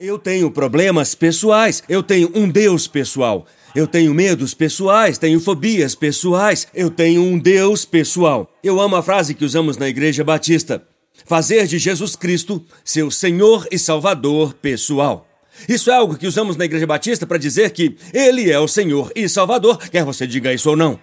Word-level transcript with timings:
Eu 0.00 0.16
tenho 0.16 0.48
problemas 0.48 1.16
pessoais, 1.16 1.82
eu 1.88 2.04
tenho 2.04 2.30
um 2.32 2.48
Deus 2.48 2.86
pessoal. 2.86 3.44
Eu 3.74 3.84
tenho 3.84 4.14
medos 4.14 4.54
pessoais, 4.54 5.18
tenho 5.18 5.40
fobias 5.40 5.96
pessoais, 5.96 6.68
eu 6.72 6.88
tenho 6.88 7.20
um 7.20 7.36
Deus 7.36 7.84
pessoal. 7.84 8.48
Eu 8.62 8.80
amo 8.80 8.94
a 8.94 9.02
frase 9.02 9.34
que 9.34 9.44
usamos 9.44 9.76
na 9.76 9.88
Igreja 9.88 10.22
Batista: 10.22 10.86
fazer 11.24 11.66
de 11.66 11.80
Jesus 11.80 12.14
Cristo 12.14 12.64
seu 12.84 13.10
Senhor 13.10 13.66
e 13.72 13.76
Salvador 13.76 14.54
pessoal. 14.54 15.26
Isso 15.68 15.90
é 15.90 15.94
algo 15.94 16.16
que 16.16 16.28
usamos 16.28 16.56
na 16.56 16.66
Igreja 16.66 16.86
Batista 16.86 17.26
para 17.26 17.36
dizer 17.36 17.72
que 17.72 17.96
Ele 18.14 18.52
é 18.52 18.58
o 18.60 18.68
Senhor 18.68 19.10
e 19.16 19.28
Salvador, 19.28 19.78
quer 19.90 20.04
você 20.04 20.28
diga 20.28 20.54
isso 20.54 20.70
ou 20.70 20.76
não. 20.76 20.96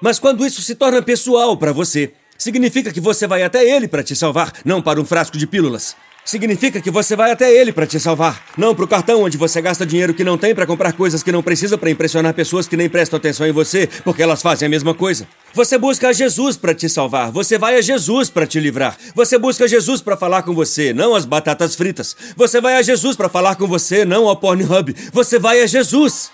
Mas 0.00 0.18
quando 0.18 0.46
isso 0.46 0.62
se 0.62 0.74
torna 0.74 1.02
pessoal 1.02 1.54
para 1.54 1.70
você, 1.70 2.14
significa 2.38 2.94
que 2.94 3.00
você 3.00 3.26
vai 3.26 3.42
até 3.42 3.62
Ele 3.62 3.86
para 3.86 4.02
te 4.02 4.16
salvar, 4.16 4.54
não 4.64 4.80
para 4.80 4.98
um 4.98 5.04
frasco 5.04 5.36
de 5.36 5.46
pílulas. 5.46 5.94
Significa 6.28 6.78
que 6.78 6.90
você 6.90 7.16
vai 7.16 7.30
até 7.30 7.50
ele 7.50 7.72
para 7.72 7.86
te 7.86 7.98
salvar, 7.98 8.44
não 8.54 8.74
para 8.74 8.84
o 8.84 8.88
cartão 8.88 9.22
onde 9.22 9.38
você 9.38 9.62
gasta 9.62 9.86
dinheiro 9.86 10.12
que 10.12 10.22
não 10.22 10.36
tem 10.36 10.54
para 10.54 10.66
comprar 10.66 10.92
coisas 10.92 11.22
que 11.22 11.32
não 11.32 11.42
precisa 11.42 11.78
para 11.78 11.88
impressionar 11.88 12.34
pessoas 12.34 12.68
que 12.68 12.76
nem 12.76 12.86
prestam 12.86 13.16
atenção 13.16 13.46
em 13.46 13.50
você, 13.50 13.88
porque 14.04 14.22
elas 14.22 14.42
fazem 14.42 14.66
a 14.66 14.68
mesma 14.68 14.92
coisa. 14.92 15.26
Você 15.54 15.78
busca 15.78 16.08
a 16.08 16.12
Jesus 16.12 16.58
para 16.58 16.74
te 16.74 16.86
salvar, 16.86 17.32
você 17.32 17.56
vai 17.56 17.78
a 17.78 17.80
Jesus 17.80 18.28
para 18.28 18.46
te 18.46 18.60
livrar. 18.60 18.94
Você 19.14 19.38
busca 19.38 19.66
Jesus 19.66 20.02
para 20.02 20.18
falar 20.18 20.42
com 20.42 20.52
você, 20.52 20.92
não 20.92 21.14
as 21.14 21.24
batatas 21.24 21.74
fritas. 21.74 22.14
Você 22.36 22.60
vai 22.60 22.76
a 22.76 22.82
Jesus 22.82 23.16
para 23.16 23.30
falar 23.30 23.56
com 23.56 23.66
você, 23.66 24.04
não 24.04 24.28
ao 24.28 24.36
Pornhub. 24.36 24.94
Você 25.14 25.38
vai 25.38 25.62
a 25.62 25.66
Jesus. 25.66 26.30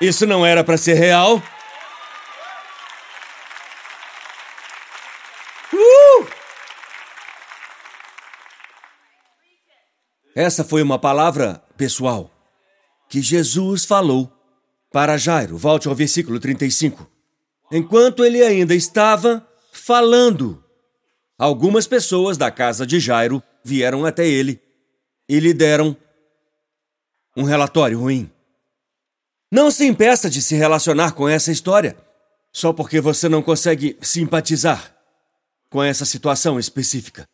Isso 0.00 0.24
não 0.24 0.46
era 0.46 0.62
para 0.62 0.76
ser 0.76 0.94
real? 0.94 1.42
Essa 10.38 10.62
foi 10.62 10.82
uma 10.82 11.00
palavra 11.00 11.60
pessoal 11.76 12.30
que 13.08 13.20
Jesus 13.20 13.84
falou 13.84 14.32
para 14.92 15.18
Jairo. 15.18 15.56
Volte 15.56 15.88
ao 15.88 15.96
versículo 15.96 16.38
35. 16.38 17.10
Enquanto 17.72 18.24
ele 18.24 18.40
ainda 18.44 18.72
estava 18.72 19.44
falando, 19.72 20.62
algumas 21.36 21.88
pessoas 21.88 22.38
da 22.38 22.52
casa 22.52 22.86
de 22.86 23.00
Jairo 23.00 23.42
vieram 23.64 24.06
até 24.06 24.28
ele 24.28 24.62
e 25.28 25.40
lhe 25.40 25.52
deram 25.52 25.96
um 27.36 27.42
relatório 27.42 27.98
ruim. 27.98 28.30
Não 29.50 29.72
se 29.72 29.86
impeça 29.86 30.30
de 30.30 30.40
se 30.40 30.54
relacionar 30.54 31.14
com 31.14 31.28
essa 31.28 31.50
história 31.50 31.96
só 32.52 32.72
porque 32.72 33.00
você 33.00 33.28
não 33.28 33.42
consegue 33.42 33.98
simpatizar 34.00 34.94
com 35.68 35.82
essa 35.82 36.04
situação 36.04 36.60
específica. 36.60 37.28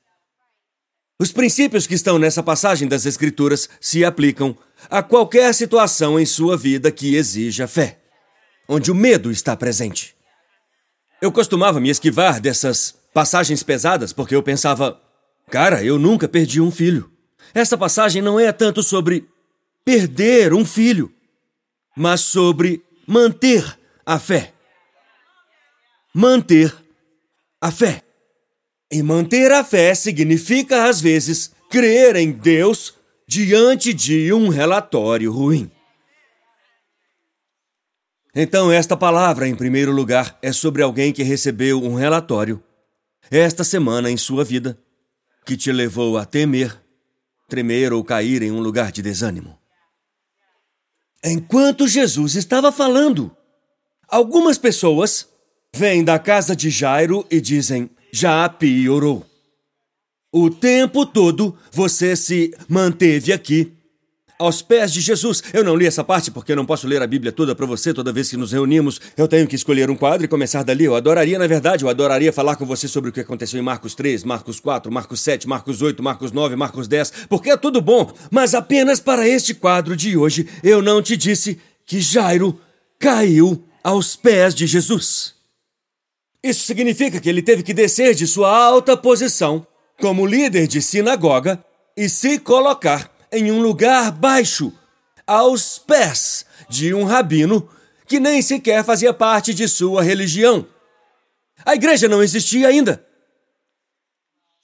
Os 1.19 1.31
princípios 1.31 1.87
que 1.87 1.95
estão 1.95 2.19
nessa 2.19 2.43
passagem 2.43 2.89
das 2.89 3.07
Escrituras 3.07 3.69
se 3.81 4.05
aplicam 4.05 4.57
a 4.91 5.03
qualquer 5.03 5.55
situação 5.55 6.19
em 6.19 6.27
sua 6.27 6.57
vida 6.57 6.91
que 6.91 7.15
exija 7.15 7.69
fé, 7.69 8.01
onde 8.69 8.91
o 8.91 8.95
medo 8.95 9.31
está 9.31 9.57
presente. 9.57 10.17
Eu 11.23 11.31
costumava 11.31 11.81
me 11.81 11.89
esquivar 11.89 12.41
dessas 12.41 12.95
passagens 13.15 13.63
pesadas 13.63 14.13
porque 14.13 14.35
eu 14.35 14.43
pensava, 14.43 15.01
cara, 15.49 15.85
eu 15.85 15.99
nunca 15.99 16.29
perdi 16.29 16.61
um 16.61 16.71
filho. 16.71 17.11
Essa 17.55 17.79
passagem 17.79 18.21
não 18.21 18.41
é 18.41 18.51
tanto 18.51 18.83
sobre 18.83 19.29
perder 19.85 20.53
um 20.53 20.65
filho, 20.65 21.15
mas 21.97 22.23
sobre 22.23 22.83
manter 23.07 23.79
a 24.05 24.19
fé. 24.19 24.53
Manter 26.13 26.75
a 27.61 27.71
fé. 27.71 28.04
E 28.91 29.03
manter 29.03 29.51
a 29.53 29.65
fé 29.65 29.95
significa, 29.95 30.89
às 30.89 31.01
vezes, 31.01 31.53
crer 31.71 32.17
em 32.17 32.31
Deus 32.31 32.95
diante 33.27 33.93
de 33.93 34.33
um 34.33 34.49
relatório 34.49 35.33
ruim. 35.33 35.71
Então, 38.35 38.71
esta 38.71 38.97
palavra, 38.97 39.47
em 39.49 39.55
primeiro 39.55 39.93
lugar, 39.93 40.39
é 40.43 40.53
sobre 40.53 40.83
alguém 40.83 41.13
que 41.13 41.23
recebeu 41.23 41.83
um 41.83 41.95
relatório 41.95 42.63
esta 43.31 43.65
semana 43.65 44.11
em 44.11 44.17
sua 44.17 44.45
vida 44.45 44.79
que 45.45 45.57
te 45.57 45.71
levou 45.71 46.19
a 46.19 46.25
temer, 46.25 46.81
tremer 47.49 47.93
ou 47.93 48.03
cair 48.03 48.43
em 48.43 48.51
um 48.51 48.61
lugar 48.61 48.91
de 48.91 49.03
desânimo. 49.03 49.59
Enquanto 51.23 51.87
Jesus 51.87 52.35
estava 52.35 52.73
falando, 52.73 53.35
algumas 54.09 54.59
pessoas 54.59 55.29
vêm 55.75 56.05
da 56.05 56.19
casa 56.19 56.57
de 56.57 56.71
Jairo 56.71 57.27
e 57.31 57.41
dizem: 57.41 57.89
já 58.15 58.49
piorou. 58.49 59.27
O 60.33 60.49
tempo 60.49 61.05
todo 61.05 61.57
você 61.73 62.15
se 62.15 62.55
manteve 62.69 63.33
aqui, 63.33 63.73
aos 64.39 64.63
pés 64.63 64.93
de 64.93 65.01
Jesus. 65.01 65.43
Eu 65.53 65.65
não 65.65 65.75
li 65.75 65.85
essa 65.85 66.05
parte 66.05 66.31
porque 66.31 66.53
eu 66.53 66.57
não 66.57 66.65
posso 66.65 66.87
ler 66.87 67.03
a 67.03 67.09
Bíblia 67.09 67.33
toda 67.33 67.57
para 67.57 67.67
você 67.67 67.93
toda 67.93 68.13
vez 68.13 68.31
que 68.31 68.37
nos 68.37 68.53
reunimos. 68.53 69.01
Eu 69.17 69.27
tenho 69.27 69.49
que 69.49 69.57
escolher 69.57 69.91
um 69.91 69.97
quadro 69.97 70.25
e 70.25 70.29
começar 70.29 70.63
dali. 70.63 70.85
Eu 70.85 70.95
adoraria, 70.95 71.41
na 71.41 71.47
verdade, 71.49 71.85
eu 71.85 71.89
adoraria 71.89 72.33
falar 72.33 72.55
com 72.55 72.65
você 72.65 72.87
sobre 72.87 73.11
o 73.11 73.13
que 73.13 73.21
aconteceu 73.21 73.59
em 73.59 73.65
Marcos 73.65 73.97
3, 73.97 74.23
Marcos 74.23 74.61
4, 74.61 74.93
Marcos 74.93 75.21
7, 75.21 75.49
Marcos 75.49 75.83
8, 75.83 76.01
Marcos 76.01 76.31
9, 76.31 76.55
Marcos 76.55 76.87
10, 76.87 77.13
porque 77.29 77.51
é 77.51 77.57
tudo 77.57 77.81
bom. 77.81 78.13
Mas 78.31 78.55
apenas 78.55 79.01
para 79.01 79.27
este 79.27 79.55
quadro 79.55 79.97
de 79.97 80.17
hoje, 80.17 80.49
eu 80.63 80.81
não 80.81 81.03
te 81.03 81.17
disse 81.17 81.59
que 81.85 82.01
Jairo 82.01 82.61
caiu 82.97 83.65
aos 83.83 84.15
pés 84.15 84.55
de 84.55 84.69
Jesus. 84.69 85.35
Isso 86.45 86.67
significa 86.67 87.19
que 87.19 87.29
ele 87.31 87.41
teve 87.41 87.63
que 87.63 87.73
descer 87.73 88.15
de 88.15 88.27
sua 88.27 88.55
alta 88.55 88.95
posição 88.95 89.67
como 89.99 90.27
líder 90.27 90.67
de 90.67 90.83
sinagoga 90.83 91.65
e 91.97 92.07
se 92.07 92.39
colocar 92.39 93.11
em 93.33 93.51
um 93.51 93.63
lugar 93.63 94.13
baixo, 94.13 94.71
aos 95.27 95.79
pés 95.79 96.45
de 96.69 96.93
um 96.93 97.05
rabino 97.05 97.67
que 98.07 98.21
nem 98.21 98.43
sequer 98.43 98.85
fazia 98.85 99.15
parte 99.15 99.55
de 99.55 99.67
sua 99.67 100.03
religião. 100.03 100.67
A 101.65 101.75
igreja 101.75 102.09
não 102.09 102.23
existia 102.23 102.69
ainda. 102.69 103.03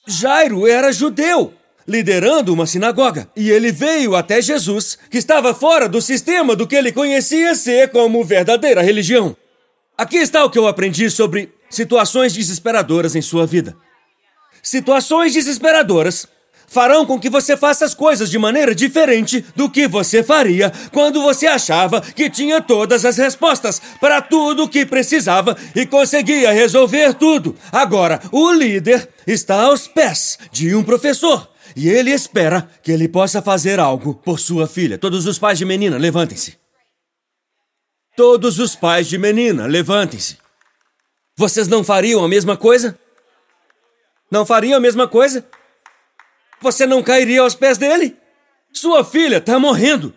Jairo 0.06 0.66
era 0.66 0.92
judeu, 0.92 1.54
liderando 1.88 2.52
uma 2.52 2.66
sinagoga, 2.66 3.26
e 3.34 3.50
ele 3.50 3.72
veio 3.72 4.14
até 4.14 4.42
Jesus, 4.42 4.98
que 5.10 5.16
estava 5.16 5.54
fora 5.54 5.88
do 5.88 6.02
sistema 6.02 6.54
do 6.54 6.66
que 6.66 6.76
ele 6.76 6.92
conhecia 6.92 7.54
ser 7.54 7.90
como 7.90 8.22
verdadeira 8.22 8.82
religião. 8.82 9.34
Aqui 9.96 10.18
está 10.18 10.44
o 10.44 10.50
que 10.50 10.58
eu 10.58 10.66
aprendi 10.66 11.08
sobre 11.08 11.58
situações 11.70 12.34
desesperadoras 12.34 13.16
em 13.16 13.22
sua 13.22 13.46
vida. 13.46 13.76
Situações 14.62 15.32
desesperadoras 15.32 16.26
farão 16.70 17.04
com 17.04 17.18
que 17.18 17.28
você 17.28 17.56
faça 17.56 17.84
as 17.84 17.94
coisas 17.94 18.30
de 18.30 18.38
maneira 18.38 18.74
diferente 18.74 19.44
do 19.56 19.68
que 19.68 19.88
você 19.88 20.22
faria 20.22 20.72
quando 20.92 21.20
você 21.20 21.48
achava 21.48 22.00
que 22.00 22.30
tinha 22.30 22.60
todas 22.60 23.04
as 23.04 23.16
respostas 23.16 23.82
para 24.00 24.22
tudo 24.22 24.62
o 24.62 24.68
que 24.68 24.86
precisava 24.86 25.56
e 25.74 25.84
conseguia 25.84 26.52
resolver 26.52 27.14
tudo. 27.14 27.56
Agora, 27.72 28.20
o 28.30 28.52
líder 28.52 29.08
está 29.26 29.62
aos 29.62 29.88
pés 29.88 30.38
de 30.52 30.72
um 30.74 30.84
professor 30.84 31.50
e 31.74 31.88
ele 31.88 32.12
espera 32.12 32.68
que 32.82 32.92
ele 32.92 33.08
possa 33.08 33.42
fazer 33.42 33.80
algo 33.80 34.14
por 34.14 34.38
sua 34.38 34.68
filha. 34.68 34.96
Todos 34.96 35.26
os 35.26 35.38
pais 35.38 35.58
de 35.58 35.64
menina, 35.64 35.98
levantem-se. 35.98 36.56
Todos 38.16 38.60
os 38.60 38.76
pais 38.76 39.08
de 39.08 39.18
menina, 39.18 39.66
levantem-se. 39.66 40.38
Vocês 41.40 41.68
não 41.68 41.82
fariam 41.82 42.22
a 42.22 42.28
mesma 42.28 42.54
coisa? 42.54 42.98
Não 44.30 44.44
fariam 44.44 44.76
a 44.76 44.80
mesma 44.80 45.08
coisa? 45.08 45.42
Você 46.60 46.84
não 46.84 47.02
cairia 47.02 47.40
aos 47.40 47.54
pés 47.54 47.78
dele? 47.78 48.14
Sua 48.70 49.02
filha 49.02 49.38
está 49.38 49.58
morrendo. 49.58 50.12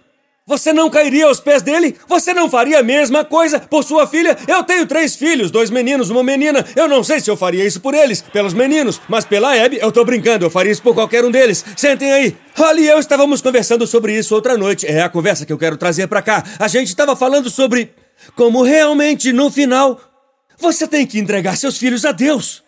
Você 0.45 0.73
não 0.73 0.89
cairia 0.89 1.25
aos 1.28 1.39
pés 1.39 1.61
dele? 1.61 1.95
Você 2.09 2.34
não 2.34 2.50
faria 2.50 2.79
a 2.79 2.84
mesma 2.84 3.23
coisa 3.23 3.57
por 3.57 3.85
sua 3.85 4.06
filha? 4.06 4.38
Eu 4.45 4.66
tenho 4.66 4.85
três 4.85 5.16
filhos, 5.16 5.50
dois 5.50 5.69
meninos, 5.69 6.09
uma 6.09 6.22
menina. 6.22 6.66
Eu 6.75 6.89
não 6.89 7.01
sei 7.01 7.22
se 7.22 7.31
eu 7.31 7.38
faria 7.38 7.66
isso 7.66 7.79
por 7.79 7.94
eles, 7.94 8.22
pelos 8.22 8.53
meninos, 8.53 9.00
mas 9.07 9.23
pela 9.23 9.53
Abby 9.55 9.79
eu 9.81 9.94
tô 9.94 10.03
brincando, 10.03 10.44
eu 10.44 10.50
faria 10.50 10.73
isso 10.73 10.84
por 10.84 10.94
qualquer 10.94 11.23
um 11.23 11.31
deles. 11.31 11.63
Sentem 11.78 12.11
aí. 12.11 12.35
Holly 12.53 12.84
e 12.84 12.87
eu 12.90 12.99
estávamos 12.99 13.41
conversando 13.41 13.87
sobre 13.87 14.14
isso 14.14 14.35
outra 14.35 14.58
noite. 14.58 14.85
É 14.85 15.02
a 15.02 15.08
conversa 15.08 15.46
que 15.46 15.53
eu 15.53 15.58
quero 15.58 15.78
trazer 15.78 16.08
para 16.08 16.22
cá. 16.22 16.43
A 16.59 16.67
gente 16.67 16.90
estava 16.90 17.16
falando 17.16 17.49
sobre 17.49 17.93
como 18.35 18.61
realmente 18.61 19.31
no 19.31 19.49
final 19.49 20.12
você 20.58 20.88
tem 20.88 21.05
que 21.05 21.20
entregar 21.20 21.58
seus 21.58 21.78
filhos 21.78 22.05
a 22.05 22.11
Deus. 22.11 22.64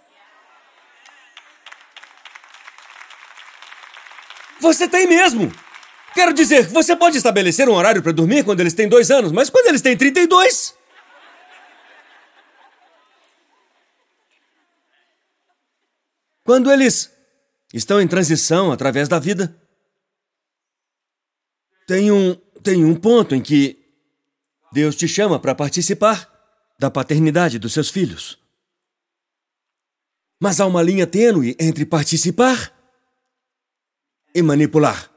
Você 4.60 4.88
tem 4.88 5.08
mesmo. 5.08 5.52
Quero 6.14 6.34
dizer, 6.34 6.68
você 6.68 6.96
pode 6.96 7.18
estabelecer 7.18 7.68
um 7.68 7.74
horário 7.74 8.02
para 8.02 8.12
dormir 8.12 8.44
quando 8.44 8.62
eles 8.62 8.74
têm 8.74 8.88
dois 8.88 9.12
anos, 9.12 9.32
mas 9.32 9.50
quando 9.50 9.68
eles 9.68 9.82
têm 9.82 9.98
32? 9.98 10.74
Quando 16.44 16.72
eles 16.72 17.12
estão 17.74 18.00
em 18.00 18.08
transição 18.08 18.72
através 18.72 19.10
da 19.10 19.20
vida, 19.20 19.60
tem 21.86 22.12
um, 22.12 22.36
tem 22.64 22.86
um 22.86 22.96
ponto 22.96 23.36
em 23.36 23.42
que 23.42 23.84
Deus 24.72 24.96
te 24.96 25.08
chama 25.08 25.40
para 25.40 25.54
participar 25.56 26.35
da 26.78 26.92
paternidade 26.92 27.60
dos 27.60 27.74
seus 27.74 27.90
filhos. 27.90 28.38
Mas 30.40 30.60
há 30.60 30.66
uma 30.66 30.82
linha 30.82 31.08
tênue 31.08 31.56
entre 31.60 31.86
participar 31.86 32.74
e 34.34 34.42
manipular. 34.42 35.10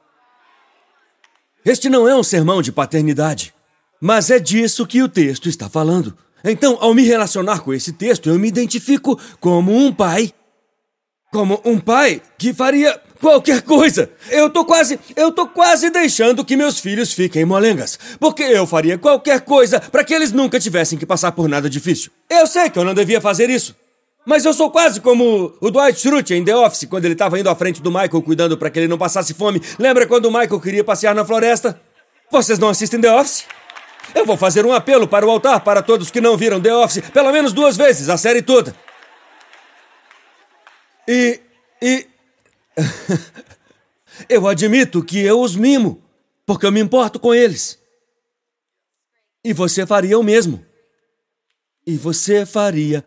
Este 1.65 1.89
não 1.89 2.09
é 2.09 2.15
um 2.15 2.23
sermão 2.23 2.63
de 2.63 2.71
paternidade, 2.71 3.53
mas 4.01 4.31
é 4.31 4.39
disso 4.39 4.87
que 4.87 5.03
o 5.03 5.09
texto 5.09 5.49
está 5.49 5.69
falando. 5.69 6.17
Então, 6.45 6.79
ao 6.81 6.95
me 6.95 7.03
relacionar 7.03 7.61
com 7.61 7.75
esse 7.75 7.93
texto, 7.93 8.29
eu 8.29 8.39
me 8.39 8.49
identifico 8.49 9.21
como 9.41 9.75
um 9.75 9.93
pai. 9.93 10.33
Como 11.33 11.61
um 11.65 11.79
pai 11.79 12.23
que 12.39 12.55
faria 12.55 12.99
qualquer 13.21 13.63
coisa. 13.63 14.11
Eu 14.31 14.51
tô 14.51 14.65
quase, 14.65 14.99
eu 15.17 15.31
tô 15.31 15.47
quase 15.47 15.91
deixando 15.91 16.45
que 16.45 16.57
meus 16.57 16.79
filhos 16.79 17.13
fiquem 17.13 17.45
molengas, 17.45 17.99
porque 18.19 18.43
eu 18.43 18.67
faria 18.67 18.99
qualquer 18.99 19.41
coisa 19.43 19.81
para 19.81 20.05
que 20.05 20.15
eles 20.15 20.33
nunca 20.33 20.59
tivessem 20.59 20.99
que 20.99 21.07
passar 21.07 21.33
por 21.33 21.49
nada 21.49 21.69
difícil. 21.69 22.11
Eu 22.29 22.47
sei 22.47 22.71
que 22.71 22.79
eu 22.79 22.85
não 22.85 22.95
devia 22.95 23.21
fazer 23.21 23.51
isso. 23.51 23.75
Mas 24.27 24.45
eu 24.45 24.53
sou 24.53 24.71
quase 24.71 25.01
como 25.01 25.55
o 25.59 25.71
Dwight 25.71 25.99
Schrute 25.99 26.35
em 26.35 26.45
The 26.45 26.55
Office, 26.55 26.85
quando 26.85 27.07
ele 27.07 27.15
estava 27.15 27.41
indo 27.41 27.49
à 27.49 27.55
frente 27.55 27.81
do 27.81 27.91
Michael 27.91 28.23
cuidando 28.23 28.59
para 28.59 28.69
que 28.69 28.79
ele 28.79 28.89
não 28.89 28.99
passasse 28.99 29.33
fome. 29.33 29.63
Lembra 29.79 30.07
quando 30.07 30.27
o 30.27 30.31
Michael 30.31 30.61
queria 30.61 30.85
passear 30.85 31.15
na 31.15 31.25
floresta? 31.25 31.81
Vocês 32.31 32.59
não 32.59 32.69
assistem 32.69 33.01
The 33.01 33.11
Office? 33.11 33.47
Eu 34.15 34.27
vou 34.27 34.37
fazer 34.37 34.67
um 34.67 34.73
apelo 34.73 35.09
para 35.09 35.27
o 35.27 35.31
altar 35.31 35.61
para 35.61 35.83
todos 35.83 36.11
que 36.11 36.21
não 36.21 36.37
viram 36.37 36.61
The 36.61 36.75
Office 36.75 37.03
pelo 37.11 37.33
menos 37.33 37.53
duas 37.53 37.77
vezes, 37.77 38.09
a 38.09 38.19
série 38.19 38.43
toda. 38.43 38.75
E. 41.07 41.41
e. 41.81 42.07
eu 44.29 44.47
admito 44.47 45.05
que 45.05 45.19
eu 45.19 45.41
os 45.41 45.57
mimo, 45.57 46.03
porque 46.47 46.67
eu 46.67 46.73
me 46.73 46.81
importo 46.81 47.19
com 47.19 47.35
eles. 47.35 47.79
E 49.45 49.53
você 49.53 49.87
faria 49.87 50.19
o 50.19 50.23
mesmo. 50.23 50.65
E 51.87 51.97
você 51.97 52.45
faria 52.45 53.07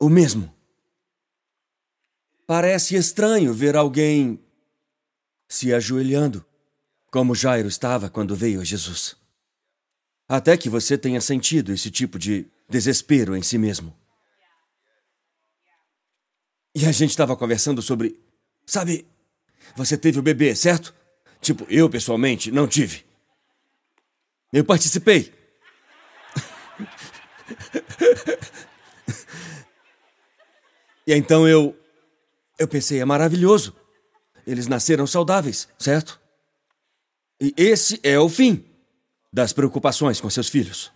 o 0.00 0.08
mesmo. 0.08 0.54
Parece 2.46 2.96
estranho 2.96 3.52
ver 3.52 3.76
alguém 3.76 4.40
se 5.48 5.72
ajoelhando, 5.72 6.44
como 7.10 7.34
Jairo 7.34 7.68
estava 7.68 8.10
quando 8.10 8.36
veio 8.36 8.64
Jesus. 8.64 9.16
Até 10.28 10.56
que 10.56 10.68
você 10.68 10.98
tenha 10.98 11.20
sentido 11.20 11.72
esse 11.72 11.90
tipo 11.90 12.18
de 12.18 12.46
desespero 12.68 13.36
em 13.36 13.42
si 13.42 13.58
mesmo. 13.58 13.96
E 16.74 16.84
a 16.84 16.92
gente 16.92 17.10
estava 17.10 17.36
conversando 17.36 17.80
sobre. 17.80 18.20
Sabe, 18.66 19.06
você 19.76 19.96
teve 19.96 20.18
o 20.18 20.22
bebê, 20.22 20.54
certo? 20.56 20.92
Tipo, 21.40 21.64
eu 21.70 21.88
pessoalmente 21.88 22.50
não 22.50 22.66
tive. 22.66 23.06
Eu 24.52 24.64
participei. 24.64 25.32
e 31.06 31.14
então 31.14 31.48
eu. 31.48 31.78
Eu 32.58 32.66
pensei, 32.66 33.00
é 33.00 33.04
maravilhoso. 33.04 33.76
Eles 34.46 34.66
nasceram 34.66 35.06
saudáveis, 35.06 35.68
certo? 35.78 36.18
E 37.40 37.52
esse 37.56 38.00
é 38.02 38.18
o 38.18 38.28
fim 38.28 38.64
das 39.32 39.52
preocupações 39.52 40.20
com 40.20 40.30
seus 40.30 40.48
filhos. 40.48 40.90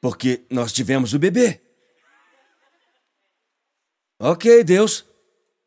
Porque 0.00 0.44
nós 0.48 0.72
tivemos 0.72 1.12
o 1.14 1.18
bebê. 1.18 1.63
Ok, 4.26 4.64
Deus. 4.64 5.04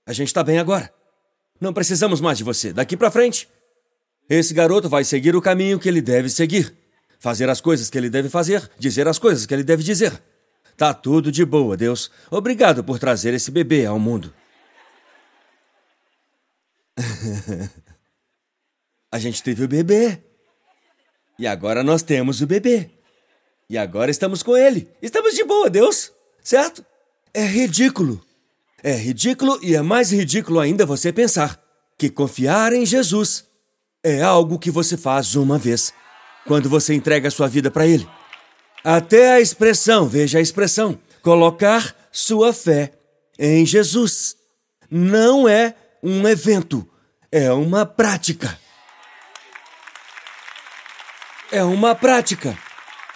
A 0.04 0.12
gente 0.12 0.30
está 0.30 0.44
bem 0.44 0.58
agora. 0.58 0.92
Não 1.62 1.72
precisamos 1.72 2.20
mais 2.20 2.40
de 2.40 2.44
você. 2.44 2.74
Daqui 2.74 2.98
para 2.98 3.12
frente, 3.12 3.48
esse 4.28 4.52
garoto 4.52 4.90
vai 4.90 5.04
seguir 5.04 5.36
o 5.36 5.42
caminho 5.42 5.78
que 5.80 5.88
ele 5.88 6.02
deve 6.02 6.28
seguir. 6.28 6.76
Fazer 7.20 7.48
as 7.52 7.62
coisas 7.62 7.88
que 7.88 7.96
ele 8.00 8.10
deve 8.10 8.30
fazer, 8.30 8.68
dizer 8.80 9.08
as 9.08 9.20
coisas 9.20 9.46
que 9.46 9.54
ele 9.54 9.64
deve 9.64 9.84
dizer. 9.84 10.20
Tá 10.76 10.92
tudo 10.92 11.32
de 11.32 11.46
boa, 11.46 11.78
Deus. 11.78 12.10
Obrigado 12.32 12.84
por 12.84 12.98
trazer 12.98 13.32
esse 13.36 13.52
bebê 13.52 13.86
ao 13.86 14.00
mundo. 14.00 14.34
A 19.12 19.20
gente 19.20 19.44
teve 19.44 19.66
o 19.66 19.68
bebê. 19.68 20.20
E 21.38 21.46
agora 21.46 21.84
nós 21.84 22.02
temos 22.02 22.42
o 22.42 22.48
bebê. 22.48 22.90
E 23.70 23.78
agora 23.78 24.10
estamos 24.10 24.42
com 24.42 24.58
ele. 24.58 24.90
Estamos 25.00 25.36
de 25.36 25.44
boa, 25.44 25.70
Deus. 25.70 26.12
Certo? 26.42 26.84
É 27.32 27.46
ridículo. 27.46 28.26
É 28.84 28.94
ridículo 28.94 29.60
e 29.62 29.76
é 29.76 29.82
mais 29.82 30.12
ridículo 30.12 30.60
ainda 30.60 30.86
você 30.86 31.12
pensar 31.12 31.60
que 31.98 32.10
confiar 32.10 32.74
em 32.74 32.86
Jesus 32.86 33.46
é 34.04 34.22
algo 34.22 34.60
que 34.60 34.70
você 34.70 34.96
faz 34.96 35.36
uma 35.36 35.58
vez, 35.58 35.92
quando 36.46 36.70
você 36.70 36.94
entrega 36.94 37.32
sua 37.32 37.48
vida 37.48 37.72
para 37.72 37.88
Ele. 37.88 38.08
Até 38.84 39.34
a 39.34 39.42
expressão, 39.42 40.08
veja 40.08 40.38
a 40.38 40.42
expressão, 40.42 40.98
colocar 41.22 41.96
sua 42.12 42.54
fé 42.54 42.94
em 43.38 43.66
Jesus 43.66 44.36
não 44.90 45.50
é 45.50 45.76
um 46.02 46.28
evento, 46.28 46.88
é 47.32 47.52
uma 47.52 47.86
prática. 47.86 48.58
É 51.52 51.64
uma 51.64 51.96
prática. 51.96 52.58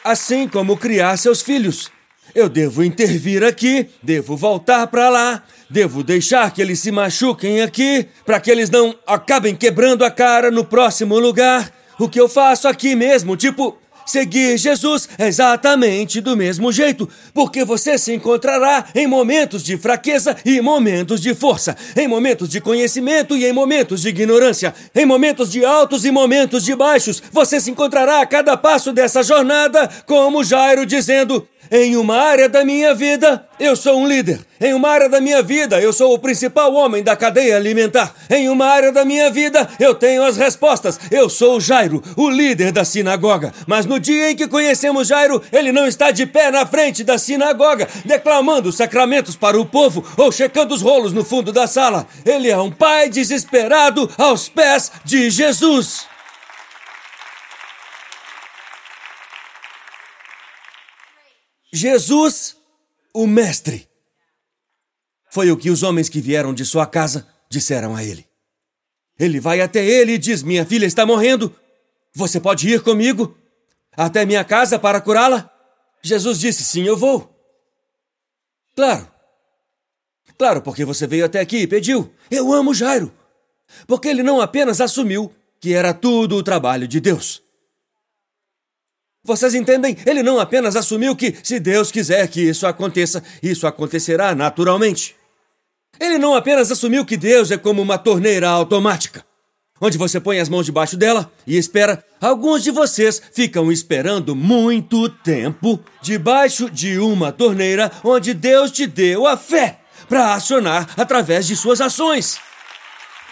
Assim 0.03 0.47
como 0.47 0.77
criar 0.77 1.15
seus 1.17 1.41
filhos. 1.41 1.91
Eu 2.33 2.47
devo 2.47 2.83
intervir 2.83 3.43
aqui, 3.43 3.87
devo 4.01 4.37
voltar 4.37 4.87
para 4.87 5.09
lá, 5.09 5.43
devo 5.69 6.03
deixar 6.03 6.51
que 6.53 6.61
eles 6.61 6.79
se 6.79 6.91
machuquem 6.91 7.61
aqui, 7.61 8.07
para 8.25 8.39
que 8.39 8.49
eles 8.49 8.69
não 8.69 8.95
acabem 9.05 9.55
quebrando 9.55 10.05
a 10.05 10.11
cara 10.11 10.49
no 10.49 10.63
próximo 10.63 11.19
lugar. 11.19 11.71
O 11.99 12.07
que 12.07 12.19
eu 12.19 12.29
faço 12.29 12.67
aqui 12.69 12.95
mesmo, 12.95 13.35
tipo, 13.35 13.77
Seguir 14.11 14.57
Jesus 14.57 15.07
é 15.17 15.27
exatamente 15.27 16.19
do 16.19 16.35
mesmo 16.35 16.71
jeito, 16.71 17.07
porque 17.33 17.63
você 17.63 17.97
se 17.97 18.13
encontrará 18.13 18.85
em 18.95 19.07
momentos 19.07 19.63
de 19.63 19.77
fraqueza 19.77 20.35
e 20.43 20.59
momentos 20.59 21.21
de 21.21 21.33
força, 21.33 21.77
em 21.95 22.07
momentos 22.07 22.49
de 22.49 22.59
conhecimento 22.59 23.37
e 23.37 23.45
em 23.45 23.53
momentos 23.53 24.01
de 24.01 24.09
ignorância, 24.09 24.73
em 24.93 25.05
momentos 25.05 25.51
de 25.51 25.63
altos 25.63 26.03
e 26.03 26.11
momentos 26.11 26.65
de 26.65 26.75
baixos. 26.75 27.21
Você 27.31 27.61
se 27.61 27.71
encontrará 27.71 28.21
a 28.21 28.25
cada 28.25 28.57
passo 28.57 28.91
dessa 28.91 29.23
jornada, 29.23 29.89
como 30.05 30.43
Jairo 30.43 30.85
dizendo: 30.85 31.47
em 31.71 31.95
uma 31.95 32.17
área 32.17 32.49
da 32.49 32.65
minha 32.65 32.93
vida, 32.93 33.45
eu 33.57 33.77
sou 33.77 33.97
um 33.97 34.05
líder. 34.05 34.41
Em 34.59 34.73
uma 34.73 34.89
área 34.89 35.07
da 35.07 35.21
minha 35.21 35.41
vida, 35.41 35.79
eu 35.79 35.93
sou 35.93 36.13
o 36.13 36.19
principal 36.19 36.73
homem 36.73 37.01
da 37.01 37.15
cadeia 37.15 37.55
alimentar. 37.55 38.13
Em 38.29 38.49
uma 38.49 38.65
área 38.65 38.91
da 38.91 39.05
minha 39.05 39.31
vida, 39.31 39.67
eu 39.79 39.95
tenho 39.95 40.21
as 40.23 40.35
respostas. 40.35 40.99
Eu 41.09 41.29
sou 41.29 41.61
Jairo, 41.61 42.03
o 42.17 42.29
líder 42.29 42.73
da 42.73 42.83
sinagoga. 42.83 43.53
Mas 43.65 43.85
no 43.85 44.01
dia 44.01 44.31
em 44.31 44.35
que 44.35 44.49
conhecemos 44.49 45.07
Jairo, 45.07 45.41
ele 45.51 45.71
não 45.71 45.87
está 45.87 46.11
de 46.11 46.25
pé 46.25 46.51
na 46.51 46.65
frente 46.65 47.05
da 47.05 47.17
sinagoga, 47.17 47.87
declamando 48.03 48.71
sacramentos 48.71 49.37
para 49.37 49.59
o 49.59 49.65
povo 49.65 50.03
ou 50.17 50.31
checando 50.31 50.75
os 50.75 50.81
rolos 50.81 51.13
no 51.13 51.23
fundo 51.23 51.53
da 51.53 51.67
sala. 51.67 52.05
Ele 52.25 52.49
é 52.49 52.57
um 52.57 52.69
pai 52.69 53.07
desesperado 53.07 54.09
aos 54.17 54.49
pés 54.49 54.91
de 55.05 55.29
Jesus. 55.29 56.10
Jesus, 61.71 62.57
o 63.13 63.25
Mestre. 63.25 63.87
Foi 65.29 65.49
o 65.49 65.57
que 65.57 65.69
os 65.69 65.83
homens 65.83 66.09
que 66.09 66.19
vieram 66.19 66.53
de 66.53 66.65
sua 66.65 66.85
casa 66.85 67.27
disseram 67.49 67.95
a 67.95 68.03
ele. 68.03 68.27
Ele 69.17 69.39
vai 69.39 69.61
até 69.61 69.85
ele 69.85 70.13
e 70.13 70.17
diz: 70.17 70.43
Minha 70.43 70.65
filha 70.65 70.85
está 70.85 71.05
morrendo. 71.05 71.55
Você 72.13 72.39
pode 72.39 72.67
ir 72.67 72.81
comigo 72.81 73.37
até 73.95 74.25
minha 74.25 74.43
casa 74.43 74.77
para 74.77 74.99
curá-la? 74.99 75.49
Jesus 76.01 76.39
disse: 76.39 76.63
Sim, 76.63 76.83
eu 76.83 76.97
vou. 76.97 77.33
Claro. 78.75 79.09
Claro, 80.37 80.61
porque 80.61 80.83
você 80.83 81.05
veio 81.05 81.25
até 81.25 81.39
aqui 81.39 81.57
e 81.59 81.67
pediu. 81.67 82.11
Eu 82.29 82.51
amo 82.51 82.73
Jairo. 82.73 83.13
Porque 83.87 84.07
ele 84.07 84.23
não 84.23 84.41
apenas 84.41 84.81
assumiu 84.81 85.33
que 85.59 85.73
era 85.73 85.93
tudo 85.93 86.35
o 86.35 86.43
trabalho 86.43 86.87
de 86.87 86.99
Deus, 86.99 87.41
vocês 89.23 89.53
entendem? 89.53 89.95
Ele 90.05 90.23
não 90.23 90.39
apenas 90.39 90.75
assumiu 90.75 91.15
que, 91.15 91.35
se 91.43 91.59
Deus 91.59 91.91
quiser 91.91 92.27
que 92.27 92.41
isso 92.41 92.65
aconteça, 92.65 93.23
isso 93.41 93.67
acontecerá 93.67 94.33
naturalmente. 94.33 95.15
Ele 95.99 96.17
não 96.17 96.33
apenas 96.33 96.71
assumiu 96.71 97.05
que 97.05 97.15
Deus 97.15 97.51
é 97.51 97.57
como 97.57 97.81
uma 97.81 97.99
torneira 97.99 98.49
automática, 98.49 99.23
onde 99.79 99.95
você 99.95 100.19
põe 100.19 100.39
as 100.39 100.49
mãos 100.49 100.65
debaixo 100.65 100.97
dela 100.97 101.31
e 101.45 101.55
espera. 101.55 102.03
Alguns 102.19 102.63
de 102.63 102.71
vocês 102.71 103.21
ficam 103.31 103.71
esperando 103.71 104.35
muito 104.35 105.07
tempo 105.07 105.79
debaixo 106.01 106.69
de 106.71 106.97
uma 106.97 107.31
torneira 107.31 107.91
onde 108.03 108.33
Deus 108.33 108.71
te 108.71 108.87
deu 108.87 109.27
a 109.27 109.37
fé 109.37 109.79
para 110.09 110.33
acionar 110.33 110.89
através 110.97 111.45
de 111.45 111.55
suas 111.55 111.79
ações. 111.79 112.39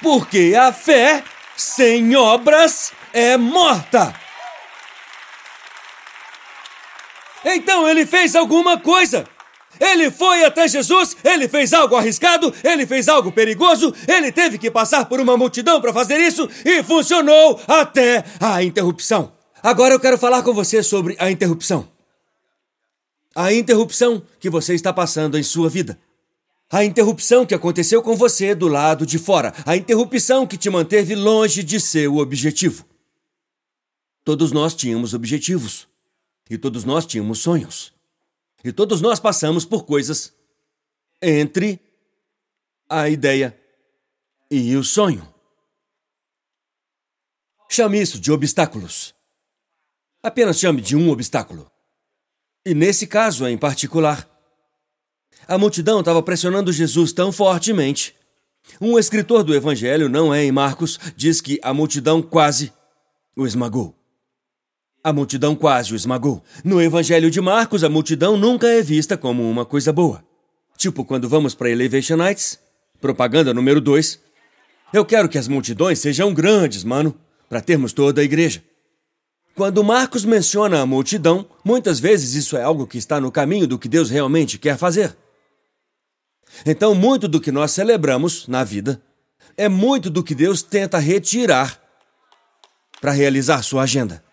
Porque 0.03 0.53
a 0.55 0.71
fé 0.71 1.23
sem 1.57 2.15
obras 2.15 2.91
é 3.11 3.35
morta. 3.35 4.28
Então 7.43 7.87
ele 7.87 8.05
fez 8.05 8.35
alguma 8.35 8.77
coisa. 8.79 9.25
Ele 9.79 10.11
foi 10.11 10.43
até 10.43 10.67
Jesus, 10.67 11.15
ele 11.23 11.47
fez 11.47 11.73
algo 11.73 11.95
arriscado, 11.95 12.53
ele 12.63 12.85
fez 12.85 13.07
algo 13.07 13.31
perigoso, 13.31 13.93
ele 14.07 14.31
teve 14.31 14.57
que 14.57 14.69
passar 14.69 15.05
por 15.05 15.21
uma 15.21 15.37
multidão 15.37 15.79
para 15.79 15.93
fazer 15.93 16.17
isso 16.17 16.49
e 16.65 16.83
funcionou 16.83 17.59
até 17.65 18.25
a 18.41 18.61
interrupção. 18.61 19.31
Agora 19.63 19.93
eu 19.93 19.99
quero 19.99 20.17
falar 20.17 20.43
com 20.43 20.53
você 20.53 20.83
sobre 20.83 21.15
a 21.19 21.31
interrupção. 21.31 21.87
A 23.35 23.53
interrupção 23.53 24.21
que 24.39 24.49
você 24.49 24.73
está 24.73 24.91
passando 24.91 25.37
em 25.37 25.43
sua 25.43 25.69
vida. 25.69 25.99
A 26.71 26.83
interrupção 26.83 27.45
que 27.45 27.55
aconteceu 27.55 28.01
com 28.01 28.15
você 28.15 28.53
do 28.53 28.67
lado 28.67 29.05
de 29.05 29.17
fora. 29.17 29.53
A 29.65 29.75
interrupção 29.75 30.45
que 30.45 30.57
te 30.57 30.69
manteve 30.69 31.15
longe 31.15 31.63
de 31.63 31.79
seu 31.79 32.17
objetivo. 32.17 32.85
Todos 34.23 34.51
nós 34.51 34.75
tínhamos 34.75 35.13
objetivos. 35.13 35.88
E 36.49 36.57
todos 36.57 36.83
nós 36.83 37.05
tínhamos 37.05 37.39
sonhos. 37.39 37.93
E 38.63 38.71
todos 38.71 39.01
nós 39.01 39.19
passamos 39.19 39.65
por 39.65 39.85
coisas 39.85 40.33
entre 41.21 41.79
a 42.89 43.09
ideia 43.09 43.57
e 44.49 44.75
o 44.75 44.83
sonho. 44.83 45.27
Chame 47.69 48.01
isso 48.01 48.19
de 48.19 48.31
obstáculos. 48.31 49.13
Apenas 50.23 50.59
chame 50.59 50.81
de 50.81 50.95
um 50.95 51.09
obstáculo. 51.09 51.71
E 52.65 52.73
nesse 52.73 53.05
caso 53.05 53.47
em 53.47 53.57
particular, 53.57 54.27
a 55.47 55.57
multidão 55.57 55.99
estava 55.99 56.21
pressionando 56.21 56.73
Jesus 56.73 57.13
tão 57.13 57.31
fortemente. 57.31 58.15
Um 58.81 58.99
escritor 58.99 59.43
do 59.43 59.55
Evangelho, 59.55 60.09
não 60.09 60.33
é 60.33 60.43
em 60.43 60.51
Marcos, 60.51 60.99
diz 61.15 61.41
que 61.41 61.59
a 61.63 61.73
multidão 61.73 62.21
quase 62.21 62.73
o 63.35 63.45
esmagou. 63.45 63.98
A 65.09 65.13
multidão 65.13 65.55
quase 65.55 65.91
o 65.91 65.95
esmagou. 65.95 66.43
No 66.63 66.79
Evangelho 66.79 67.31
de 67.31 67.41
Marcos, 67.41 67.83
a 67.83 67.89
multidão 67.89 68.37
nunca 68.37 68.67
é 68.67 68.79
vista 68.79 69.17
como 69.17 69.49
uma 69.49 69.65
coisa 69.65 69.91
boa. 69.91 70.23
Tipo 70.77 71.03
quando 71.03 71.27
vamos 71.27 71.55
para 71.55 71.71
Elevation 71.71 72.15
Nights, 72.15 72.59
propaganda 73.01 73.51
número 73.51 73.81
2. 73.81 74.19
Eu 74.93 75.03
quero 75.03 75.27
que 75.27 75.39
as 75.39 75.47
multidões 75.47 75.97
sejam 75.97 76.31
grandes, 76.31 76.83
mano, 76.83 77.15
para 77.49 77.59
termos 77.59 77.91
toda 77.91 78.21
a 78.21 78.23
igreja. 78.23 78.63
Quando 79.55 79.83
Marcos 79.83 80.23
menciona 80.25 80.79
a 80.79 80.85
multidão, 80.85 81.43
muitas 81.65 81.99
vezes 81.99 82.35
isso 82.35 82.55
é 82.55 82.61
algo 82.61 82.85
que 82.85 82.99
está 82.99 83.19
no 83.19 83.31
caminho 83.31 83.65
do 83.65 83.79
que 83.79 83.89
Deus 83.89 84.11
realmente 84.11 84.59
quer 84.59 84.77
fazer. 84.77 85.17
Então, 86.63 86.93
muito 86.93 87.27
do 87.27 87.41
que 87.41 87.51
nós 87.51 87.71
celebramos 87.71 88.47
na 88.47 88.63
vida 88.63 89.01
é 89.57 89.67
muito 89.67 90.07
do 90.11 90.23
que 90.23 90.35
Deus 90.35 90.61
tenta 90.61 90.99
retirar 90.99 91.81
para 93.01 93.11
realizar 93.11 93.63
sua 93.63 93.81
agenda. 93.81 94.28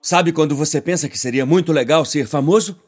Sabe 0.00 0.32
quando 0.32 0.56
você 0.56 0.80
pensa 0.80 1.08
que 1.08 1.18
seria 1.18 1.44
muito 1.44 1.72
legal 1.72 2.04
ser 2.04 2.26
famoso? 2.26 2.80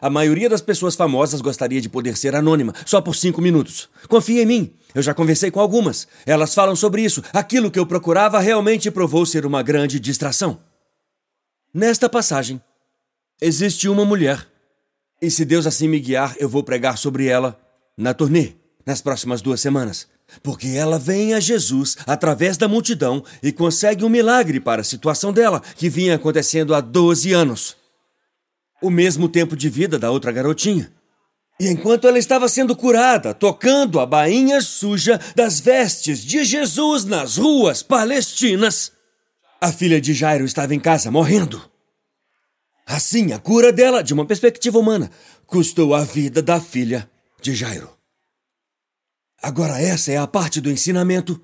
A 0.00 0.10
maioria 0.10 0.48
das 0.48 0.60
pessoas 0.60 0.94
famosas 0.94 1.40
gostaria 1.40 1.80
de 1.80 1.88
poder 1.88 2.16
ser 2.16 2.34
anônima, 2.34 2.74
só 2.84 3.00
por 3.00 3.16
cinco 3.16 3.40
minutos. 3.40 3.88
Confia 4.06 4.42
em 4.42 4.46
mim, 4.46 4.74
eu 4.94 5.00
já 5.00 5.14
conversei 5.14 5.50
com 5.50 5.60
algumas. 5.60 6.06
Elas 6.26 6.54
falam 6.54 6.76
sobre 6.76 7.02
isso. 7.02 7.22
Aquilo 7.32 7.70
que 7.70 7.78
eu 7.78 7.86
procurava 7.86 8.38
realmente 8.38 8.90
provou 8.90 9.24
ser 9.24 9.46
uma 9.46 9.62
grande 9.62 9.98
distração. 9.98 10.60
Nesta 11.72 12.08
passagem, 12.08 12.60
existe 13.40 13.88
uma 13.88 14.04
mulher, 14.04 14.46
e 15.20 15.30
se 15.30 15.44
Deus 15.44 15.66
assim 15.66 15.88
me 15.88 15.98
guiar, 15.98 16.36
eu 16.38 16.48
vou 16.48 16.62
pregar 16.62 16.98
sobre 16.98 17.26
ela 17.26 17.58
na 17.96 18.12
turnê, 18.12 18.52
nas 18.86 19.00
próximas 19.00 19.40
duas 19.42 19.60
semanas. 19.60 20.06
Porque 20.42 20.68
ela 20.68 20.98
vem 20.98 21.34
a 21.34 21.40
Jesus 21.40 21.96
através 22.06 22.56
da 22.56 22.68
multidão 22.68 23.24
e 23.42 23.50
consegue 23.50 24.04
um 24.04 24.08
milagre 24.08 24.60
para 24.60 24.82
a 24.82 24.84
situação 24.84 25.32
dela, 25.32 25.62
que 25.76 25.88
vinha 25.88 26.14
acontecendo 26.14 26.74
há 26.74 26.80
12 26.80 27.32
anos. 27.32 27.76
O 28.80 28.90
mesmo 28.90 29.28
tempo 29.28 29.56
de 29.56 29.68
vida 29.68 29.98
da 29.98 30.10
outra 30.10 30.30
garotinha. 30.30 30.92
E 31.60 31.66
enquanto 31.66 32.06
ela 32.06 32.18
estava 32.18 32.48
sendo 32.48 32.76
curada, 32.76 33.34
tocando 33.34 33.98
a 33.98 34.06
bainha 34.06 34.60
suja 34.60 35.18
das 35.34 35.58
vestes 35.58 36.24
de 36.24 36.44
Jesus 36.44 37.04
nas 37.04 37.36
ruas 37.36 37.82
palestinas, 37.82 38.92
a 39.60 39.72
filha 39.72 40.00
de 40.00 40.14
Jairo 40.14 40.44
estava 40.44 40.72
em 40.72 40.78
casa 40.78 41.10
morrendo. 41.10 41.60
Assim, 42.86 43.32
a 43.32 43.38
cura 43.40 43.72
dela, 43.72 44.02
de 44.02 44.14
uma 44.14 44.24
perspectiva 44.24 44.78
humana, 44.78 45.10
custou 45.46 45.94
a 45.94 46.04
vida 46.04 46.40
da 46.40 46.60
filha 46.60 47.10
de 47.42 47.54
Jairo. 47.54 47.97
Agora, 49.42 49.80
essa 49.80 50.10
é 50.10 50.16
a 50.16 50.26
parte 50.26 50.60
do 50.60 50.70
ensinamento 50.70 51.40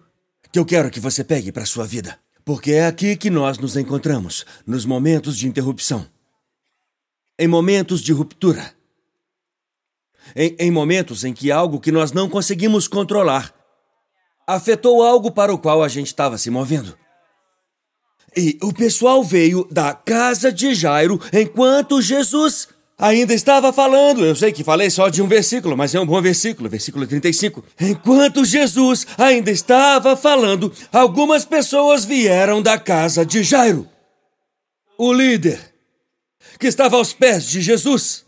que 0.51 0.59
eu 0.59 0.65
quero 0.65 0.91
que 0.91 1.01
você 1.01 1.23
pegue 1.23 1.53
para 1.53 1.65
sua 1.65 1.87
vida. 1.87 2.19
Porque 2.45 2.73
é 2.73 2.87
aqui 2.87 3.17
que 3.17 3.31
nós 3.31 3.59
nos 3.59 3.77
encontramos, 3.77 4.45
nos 4.67 4.85
momentos 4.85 5.39
de 5.39 5.47
interrupção. 5.47 6.07
Em 7.39 7.49
momentos 7.49 8.03
de 8.03 8.13
ruptura. 8.13 8.75
Em, 10.37 10.57
em 10.59 10.71
momentos 10.71 11.25
em 11.25 11.33
que 11.33 11.51
algo 11.51 11.81
que 11.81 11.93
nós 11.93 12.13
não 12.13 12.29
conseguimos 12.29 12.89
controlar 12.89 13.55
afetou 14.47 15.03
algo 15.03 15.31
para 15.31 15.55
o 15.55 15.59
qual 15.59 15.83
a 15.83 15.89
gente 15.89 16.09
estava 16.09 16.37
se 16.37 16.51
movendo. 16.51 16.97
E 18.37 18.59
o 18.63 18.73
pessoal 18.73 19.23
veio 19.23 19.67
da 19.71 19.95
casa 19.95 20.53
de 20.53 20.75
Jairo 20.75 21.21
enquanto 21.33 22.03
Jesus 22.03 22.69
ainda 23.05 23.35
estava 23.35 23.73
falando. 23.73 24.25
Eu 24.25 24.35
sei 24.35 24.51
que 24.51 24.65
falei 24.65 24.89
só 24.89 25.09
de 25.09 25.21
um 25.21 25.29
versículo, 25.29 25.77
mas 25.77 25.95
é 25.95 26.01
um 26.01 26.07
bom 26.07 26.21
versículo, 26.23 26.69
versículo 26.71 27.07
35. 27.07 27.63
Enquanto 27.79 28.45
Jesus 28.45 29.07
ainda 29.19 29.51
estava 29.51 30.17
falando, 30.17 30.73
algumas 30.91 31.45
pessoas 31.45 32.05
vieram 32.05 32.63
da 32.63 32.79
casa 32.79 33.25
de 33.25 33.43
Jairo, 33.43 33.87
o 34.97 35.13
líder, 35.13 35.61
que 36.59 36.67
estava 36.67 36.97
aos 36.97 37.13
pés 37.13 37.45
de 37.47 37.61
Jesus. 37.61 38.25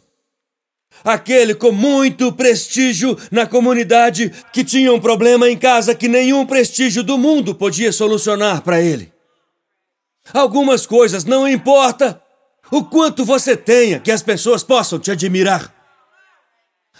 Aquele 1.02 1.54
com 1.54 1.72
muito 1.72 2.32
prestígio 2.32 3.16
na 3.30 3.46
comunidade 3.46 4.32
que 4.52 4.64
tinha 4.64 4.92
um 4.92 5.00
problema 5.00 5.48
em 5.48 5.56
casa 5.56 5.94
que 5.94 6.08
nenhum 6.08 6.44
prestígio 6.44 7.02
do 7.02 7.16
mundo 7.16 7.54
podia 7.54 7.92
solucionar 7.92 8.62
para 8.62 8.80
ele. 8.80 9.12
Algumas 10.34 10.84
coisas 10.84 11.24
não 11.24 11.46
importa 11.46 12.20
o 12.70 12.84
quanto 12.84 13.24
você 13.24 13.56
tenha 13.56 14.00
que 14.00 14.10
as 14.10 14.22
pessoas 14.22 14.62
possam 14.62 14.98
te 14.98 15.10
admirar. 15.10 15.72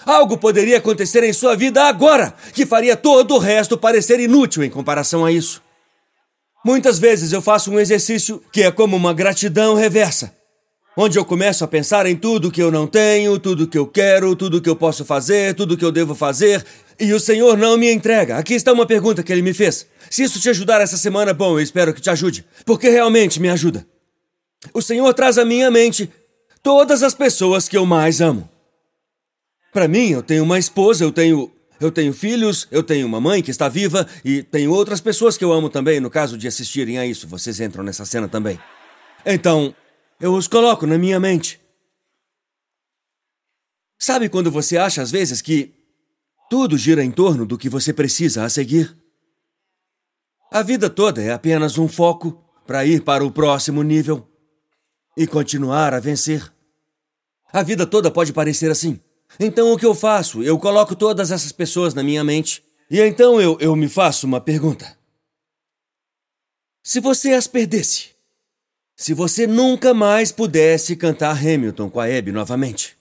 Algo 0.04 0.36
poderia 0.36 0.78
acontecer 0.78 1.24
em 1.24 1.32
sua 1.32 1.56
vida 1.56 1.84
agora 1.84 2.34
que 2.52 2.66
faria 2.66 2.96
todo 2.96 3.34
o 3.34 3.38
resto 3.38 3.78
parecer 3.78 4.20
inútil 4.20 4.62
em 4.62 4.70
comparação 4.70 5.24
a 5.24 5.32
isso. 5.32 5.62
Muitas 6.64 6.98
vezes 6.98 7.32
eu 7.32 7.40
faço 7.40 7.70
um 7.70 7.78
exercício 7.78 8.42
que 8.52 8.62
é 8.62 8.70
como 8.70 8.96
uma 8.96 9.14
gratidão 9.14 9.74
reversa, 9.74 10.34
onde 10.96 11.18
eu 11.18 11.24
começo 11.24 11.64
a 11.64 11.68
pensar 11.68 12.06
em 12.06 12.16
tudo 12.16 12.50
que 12.50 12.62
eu 12.62 12.70
não 12.70 12.86
tenho, 12.86 13.38
tudo 13.38 13.68
que 13.68 13.78
eu 13.78 13.86
quero, 13.86 14.34
tudo 14.34 14.60
que 14.60 14.68
eu 14.68 14.76
posso 14.76 15.04
fazer, 15.04 15.54
tudo 15.54 15.76
que 15.76 15.84
eu 15.84 15.92
devo 15.92 16.14
fazer, 16.14 16.64
e 16.98 17.12
o 17.12 17.20
Senhor 17.20 17.56
não 17.56 17.76
me 17.76 17.92
entrega. 17.92 18.36
Aqui 18.36 18.54
está 18.54 18.72
uma 18.72 18.86
pergunta 18.86 19.22
que 19.22 19.32
ele 19.32 19.42
me 19.42 19.54
fez. 19.54 19.86
Se 20.10 20.24
isso 20.24 20.40
te 20.40 20.48
ajudar 20.48 20.80
essa 20.80 20.96
semana, 20.96 21.32
bom, 21.32 21.52
eu 21.52 21.60
espero 21.60 21.94
que 21.94 22.00
te 22.00 22.10
ajude, 22.10 22.44
porque 22.64 22.88
realmente 22.88 23.40
me 23.40 23.48
ajuda. 23.48 23.86
O 24.72 24.82
Senhor 24.82 25.12
traz 25.14 25.38
à 25.38 25.44
minha 25.44 25.70
mente 25.70 26.10
todas 26.62 27.02
as 27.02 27.14
pessoas 27.14 27.68
que 27.68 27.76
eu 27.76 27.86
mais 27.86 28.20
amo. 28.20 28.48
Para 29.72 29.86
mim, 29.86 30.08
eu 30.10 30.22
tenho 30.22 30.42
uma 30.42 30.58
esposa, 30.58 31.04
eu 31.04 31.12
tenho 31.12 31.52
eu 31.78 31.92
tenho 31.92 32.12
filhos, 32.12 32.66
eu 32.70 32.82
tenho 32.82 33.06
uma 33.06 33.20
mãe 33.20 33.42
que 33.42 33.50
está 33.50 33.68
viva 33.68 34.08
e 34.24 34.42
tenho 34.42 34.72
outras 34.72 35.00
pessoas 35.00 35.36
que 35.36 35.44
eu 35.44 35.52
amo 35.52 35.68
também, 35.68 36.00
no 36.00 36.08
caso 36.08 36.38
de 36.38 36.48
assistirem 36.48 36.98
a 36.98 37.04
isso. 37.04 37.28
Vocês 37.28 37.60
entram 37.60 37.84
nessa 37.84 38.06
cena 38.06 38.26
também. 38.26 38.58
Então, 39.24 39.74
eu 40.18 40.34
os 40.34 40.48
coloco 40.48 40.86
na 40.86 40.96
minha 40.96 41.20
mente. 41.20 41.60
Sabe 43.98 44.28
quando 44.28 44.50
você 44.50 44.78
acha 44.78 45.02
às 45.02 45.10
vezes 45.10 45.42
que 45.42 45.74
tudo 46.48 46.78
gira 46.78 47.04
em 47.04 47.10
torno 47.10 47.44
do 47.44 47.58
que 47.58 47.68
você 47.68 47.92
precisa 47.92 48.44
a 48.44 48.48
seguir. 48.48 48.96
A 50.50 50.62
vida 50.62 50.88
toda 50.88 51.20
é 51.22 51.32
apenas 51.32 51.76
um 51.76 51.88
foco 51.88 52.42
para 52.66 52.86
ir 52.86 53.02
para 53.02 53.24
o 53.24 53.30
próximo 53.30 53.82
nível 53.82 54.26
e 55.16 55.26
continuar 55.26 55.94
a 55.94 56.00
vencer. 56.00 56.52
A 57.52 57.62
vida 57.62 57.86
toda 57.86 58.10
pode 58.10 58.32
parecer 58.32 58.70
assim. 58.70 59.00
Então 59.40 59.72
o 59.72 59.78
que 59.78 59.86
eu 59.86 59.94
faço? 59.94 60.42
Eu 60.42 60.58
coloco 60.58 60.94
todas 60.94 61.30
essas 61.30 61.52
pessoas 61.52 61.94
na 61.94 62.02
minha 62.02 62.22
mente 62.22 62.62
e 62.90 63.00
então 63.00 63.40
eu, 63.40 63.56
eu 63.60 63.74
me 63.74 63.88
faço 63.88 64.26
uma 64.26 64.40
pergunta. 64.40 64.96
Se 66.82 67.00
você 67.00 67.32
as 67.32 67.46
perdesse, 67.46 68.10
se 68.94 69.12
você 69.12 69.46
nunca 69.46 69.92
mais 69.92 70.30
pudesse 70.30 70.94
cantar 70.94 71.36
Hamilton 71.36 71.90
com 71.90 71.98
a 71.98 72.04
Abby 72.04 72.30
novamente, 72.30 72.96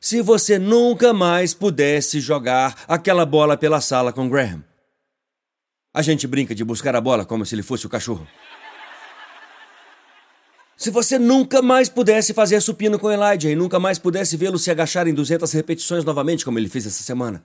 se 0.00 0.22
você 0.22 0.58
nunca 0.58 1.12
mais 1.12 1.52
pudesse 1.52 2.20
jogar 2.20 2.84
aquela 2.88 3.26
bola 3.26 3.56
pela 3.56 3.80
sala 3.80 4.12
com 4.12 4.28
Graham. 4.28 4.64
A 5.92 6.02
gente 6.02 6.26
brinca 6.26 6.54
de 6.54 6.64
buscar 6.64 6.94
a 6.94 7.00
bola 7.00 7.26
como 7.26 7.44
se 7.44 7.54
ele 7.54 7.62
fosse 7.62 7.84
o 7.84 7.90
cachorro. 7.90 8.26
Se 10.80 10.88
você 10.88 11.18
nunca 11.18 11.60
mais 11.60 11.90
pudesse 11.90 12.32
fazer 12.32 12.58
supino 12.62 12.98
com 12.98 13.12
Elijah 13.12 13.50
e 13.50 13.54
nunca 13.54 13.78
mais 13.78 13.98
pudesse 13.98 14.34
vê-lo 14.34 14.58
se 14.58 14.70
agachar 14.70 15.06
em 15.06 15.12
200 15.12 15.52
repetições 15.52 16.06
novamente, 16.06 16.42
como 16.42 16.58
ele 16.58 16.70
fez 16.70 16.86
essa 16.86 17.02
semana. 17.02 17.44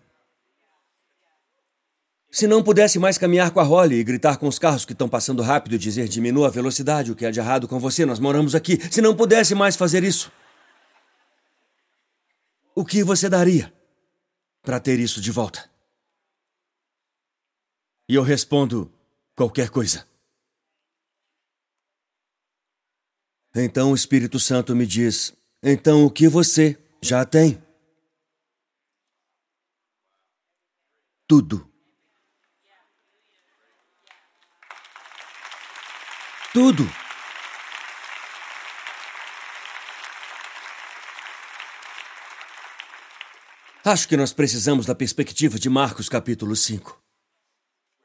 Se 2.32 2.48
não 2.48 2.64
pudesse 2.64 2.98
mais 2.98 3.18
caminhar 3.18 3.52
com 3.52 3.60
a 3.60 3.64
Holly 3.64 3.96
e 3.96 4.04
gritar 4.06 4.38
com 4.38 4.48
os 4.48 4.58
carros 4.58 4.86
que 4.86 4.94
estão 4.94 5.10
passando 5.10 5.42
rápido 5.42 5.76
e 5.76 5.78
dizer 5.78 6.08
diminua 6.08 6.48
a 6.48 6.50
velocidade, 6.50 7.12
o 7.12 7.16
que 7.16 7.26
é 7.26 7.32
de 7.32 7.42
errado 7.42 7.68
com 7.68 7.78
você, 7.78 8.06
nós 8.06 8.20
moramos 8.20 8.56
aqui. 8.56 8.80
Se 8.90 9.02
não 9.02 9.14
pudesse 9.14 9.54
mais 9.54 9.76
fazer 9.76 10.02
isso. 10.02 10.32
O 12.74 12.86
que 12.86 13.04
você 13.04 13.28
daria 13.28 13.74
para 14.64 14.80
ter 14.80 14.98
isso 14.98 15.20
de 15.20 15.34
volta? 15.34 15.70
E 18.08 18.16
eu 18.16 18.24
respondo: 18.24 18.90
qualquer 19.36 19.70
coisa. 19.70 20.06
Então 23.56 23.92
o 23.92 23.96
Espírito 23.96 24.40
Santo 24.40 24.76
me 24.76 24.86
diz: 24.86 25.34
então 25.64 26.06
o 26.06 26.12
que 26.12 26.28
você 26.28 26.78
já 27.02 27.24
tem? 27.26 27.66
tudo. 31.28 31.68
Tudo. 36.54 36.90
Acho 43.84 44.08
que 44.08 44.18
nós 44.18 44.34
precisamos 44.34 44.86
da 44.86 44.96
perspectiva 44.96 45.60
de 45.60 45.70
Marcos 45.70 46.10
capítulo 46.10 46.56
5, 46.56 47.00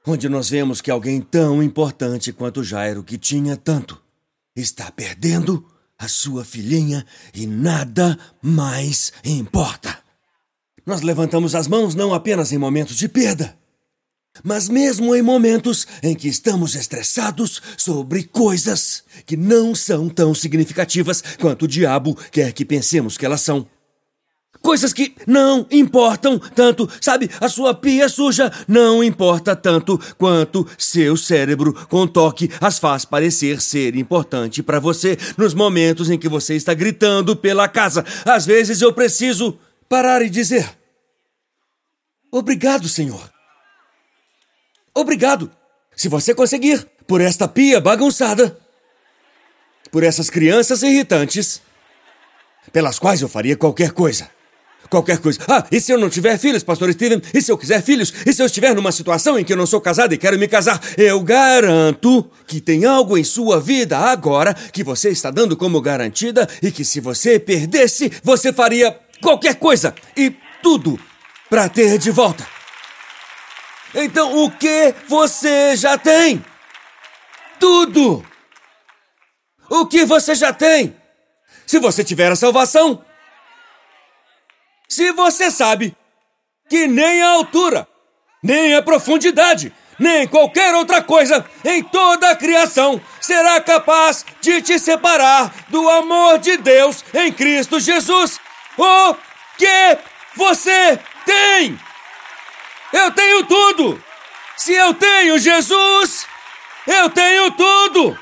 onde 0.06 0.28
nós 0.28 0.50
vemos 0.50 0.82
que 0.82 0.90
alguém 0.90 1.22
tão 1.22 1.62
importante 1.62 2.32
quanto 2.32 2.62
Jairo, 2.62 3.02
que 3.02 3.16
tinha 3.16 3.56
tanto, 3.56 4.02
está 4.60 4.90
perdendo 4.90 5.66
a 5.98 6.08
sua 6.08 6.44
filhinha 6.44 7.04
e 7.34 7.46
nada 7.46 8.18
mais 8.42 9.12
importa. 9.24 9.98
Nós 10.86 11.02
levantamos 11.02 11.54
as 11.54 11.68
mãos 11.68 11.94
não 11.94 12.14
apenas 12.14 12.52
em 12.52 12.58
momentos 12.58 12.96
de 12.96 13.08
perda, 13.08 13.58
mas 14.42 14.68
mesmo 14.68 15.14
em 15.14 15.22
momentos 15.22 15.86
em 16.02 16.14
que 16.14 16.28
estamos 16.28 16.74
estressados 16.74 17.60
sobre 17.76 18.24
coisas 18.24 19.04
que 19.26 19.36
não 19.36 19.74
são 19.74 20.08
tão 20.08 20.34
significativas 20.34 21.22
quanto 21.38 21.64
o 21.64 21.68
diabo 21.68 22.16
quer 22.30 22.52
que 22.52 22.64
pensemos 22.64 23.18
que 23.18 23.26
elas 23.26 23.42
são. 23.42 23.68
Coisas 24.70 24.92
que 24.92 25.16
não 25.26 25.66
importam 25.68 26.38
tanto, 26.38 26.88
sabe? 27.00 27.28
A 27.40 27.48
sua 27.48 27.74
pia 27.74 28.08
suja 28.08 28.52
não 28.68 29.02
importa 29.02 29.56
tanto 29.56 29.98
quanto 30.16 30.64
seu 30.78 31.16
cérebro 31.16 31.74
com 31.88 32.06
toque 32.06 32.48
as 32.60 32.78
faz 32.78 33.04
parecer 33.04 33.60
ser 33.60 33.96
importante 33.96 34.62
para 34.62 34.78
você 34.78 35.18
nos 35.36 35.54
momentos 35.54 36.08
em 36.08 36.16
que 36.16 36.28
você 36.28 36.54
está 36.54 36.72
gritando 36.72 37.34
pela 37.34 37.66
casa. 37.66 38.04
Às 38.24 38.46
vezes 38.46 38.80
eu 38.80 38.92
preciso 38.92 39.58
parar 39.88 40.22
e 40.22 40.30
dizer: 40.30 40.70
Obrigado, 42.30 42.88
Senhor. 42.88 43.28
Obrigado. 44.94 45.50
Se 45.96 46.08
você 46.08 46.32
conseguir, 46.32 46.86
por 47.08 47.20
esta 47.20 47.48
pia 47.48 47.80
bagunçada, 47.80 48.56
por 49.90 50.04
essas 50.04 50.30
crianças 50.30 50.84
irritantes, 50.84 51.60
pelas 52.72 53.00
quais 53.00 53.20
eu 53.20 53.28
faria 53.28 53.56
qualquer 53.56 53.90
coisa 53.90 54.30
qualquer 54.90 55.18
coisa. 55.18 55.38
Ah, 55.48 55.64
e 55.70 55.80
se 55.80 55.92
eu 55.92 55.98
não 55.98 56.10
tiver 56.10 56.36
filhos, 56.36 56.64
pastor 56.64 56.92
Steven? 56.92 57.22
E 57.32 57.40
se 57.40 57.50
eu 57.50 57.56
quiser 57.56 57.82
filhos? 57.82 58.12
E 58.26 58.32
se 58.32 58.42
eu 58.42 58.46
estiver 58.46 58.74
numa 58.74 58.92
situação 58.92 59.38
em 59.38 59.44
que 59.44 59.52
eu 59.52 59.56
não 59.56 59.66
sou 59.66 59.80
casado 59.80 60.12
e 60.12 60.18
quero 60.18 60.38
me 60.38 60.48
casar? 60.48 60.80
Eu 60.98 61.20
garanto 61.20 62.28
que 62.46 62.60
tem 62.60 62.84
algo 62.84 63.16
em 63.16 63.24
sua 63.24 63.60
vida 63.60 63.96
agora 63.96 64.52
que 64.52 64.82
você 64.82 65.10
está 65.10 65.30
dando 65.30 65.56
como 65.56 65.80
garantida 65.80 66.48
e 66.60 66.72
que 66.72 66.84
se 66.84 67.00
você 67.00 67.38
perdesse, 67.38 68.10
você 68.22 68.52
faria 68.52 68.98
qualquer 69.22 69.54
coisa 69.54 69.94
e 70.16 70.34
tudo 70.62 70.98
para 71.48 71.68
ter 71.68 71.96
de 71.96 72.10
volta. 72.10 72.46
Então, 73.94 74.44
o 74.44 74.50
que 74.50 74.94
você 75.08 75.76
já 75.76 75.96
tem? 75.96 76.44
Tudo! 77.58 78.24
O 79.68 79.86
que 79.86 80.04
você 80.04 80.34
já 80.34 80.52
tem? 80.52 80.96
Se 81.66 81.78
você 81.78 82.02
tiver 82.02 82.30
a 82.32 82.36
salvação, 82.36 83.04
se 84.90 85.12
você 85.12 85.52
sabe 85.52 85.96
que 86.68 86.88
nem 86.88 87.22
a 87.22 87.30
altura, 87.30 87.86
nem 88.42 88.74
a 88.74 88.82
profundidade, 88.82 89.72
nem 89.96 90.26
qualquer 90.26 90.74
outra 90.74 91.00
coisa 91.00 91.48
em 91.64 91.80
toda 91.80 92.30
a 92.30 92.36
criação 92.36 93.00
será 93.20 93.60
capaz 93.60 94.24
de 94.40 94.60
te 94.60 94.78
separar 94.80 95.54
do 95.68 95.88
amor 95.88 96.38
de 96.38 96.56
Deus 96.56 97.04
em 97.14 97.32
Cristo 97.32 97.78
Jesus. 97.78 98.40
O 98.76 99.14
que 99.56 99.98
você 100.34 100.98
tem? 101.24 101.78
Eu 102.92 103.12
tenho 103.12 103.44
tudo! 103.44 104.02
Se 104.56 104.74
eu 104.74 104.92
tenho 104.92 105.38
Jesus, 105.38 106.26
eu 106.86 107.08
tenho 107.10 107.52
tudo! 107.52 108.18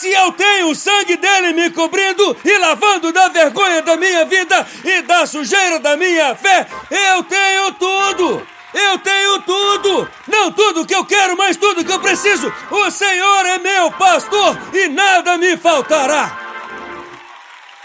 Se 0.00 0.10
eu 0.10 0.32
tenho 0.32 0.70
o 0.70 0.74
sangue 0.74 1.14
dele 1.14 1.52
me 1.52 1.68
cobrindo 1.68 2.34
e 2.42 2.56
lavando 2.56 3.12
da 3.12 3.28
vergonha 3.28 3.82
da 3.82 3.98
minha 3.98 4.24
vida 4.24 4.66
e 4.82 5.02
da 5.02 5.26
sujeira 5.26 5.78
da 5.78 5.94
minha 5.94 6.34
fé, 6.34 6.66
eu 6.90 7.22
tenho 7.22 7.70
tudo! 7.74 8.48
Eu 8.72 8.98
tenho 9.00 9.42
tudo! 9.42 10.10
Não 10.26 10.50
tudo 10.52 10.86
que 10.86 10.94
eu 10.94 11.04
quero, 11.04 11.36
mas 11.36 11.58
tudo 11.58 11.84
que 11.84 11.92
eu 11.92 12.00
preciso! 12.00 12.50
O 12.70 12.90
Senhor 12.90 13.44
é 13.44 13.58
meu 13.58 13.92
pastor 13.92 14.58
e 14.72 14.88
nada 14.88 15.36
me 15.36 15.58
faltará! 15.58 16.34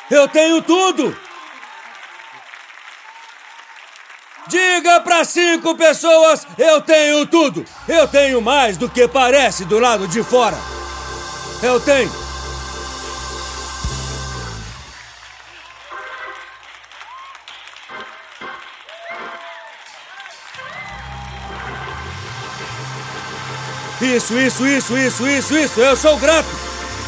Eu 0.09 0.25
tenho 0.29 0.61
tudo! 0.61 1.13
Diga 4.47 5.01
para 5.01 5.25
cinco 5.25 5.75
pessoas: 5.75 6.47
eu 6.57 6.79
tenho 6.79 7.25
tudo! 7.25 7.65
Eu 7.89 8.07
tenho 8.07 8.41
mais 8.41 8.77
do 8.77 8.87
que 8.87 9.05
parece 9.05 9.65
do 9.65 9.79
lado 9.79 10.07
de 10.07 10.23
fora! 10.23 10.84
Eu 11.61 11.79
tenho! 11.79 12.11
Isso, 24.01 24.37
isso, 24.37 24.67
isso, 24.67 24.97
isso, 24.97 25.27
isso, 25.27 25.57
isso, 25.57 25.79
eu 25.79 25.95
sou 25.95 26.17
grato! 26.17 26.47